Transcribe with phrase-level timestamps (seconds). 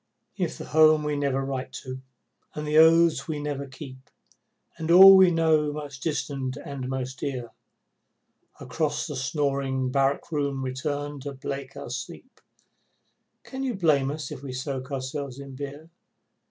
[0.35, 2.01] If the home we never write to,
[2.55, 4.09] and the oaths we never keep,
[4.79, 7.51] And all we know most distant and most dear,
[8.59, 12.41] Across the snoring barrack room return to break our sleep,
[13.43, 15.91] Can you blame us if we soak ourselves in beer?